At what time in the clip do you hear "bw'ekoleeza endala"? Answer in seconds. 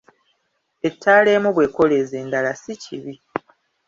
1.55-2.51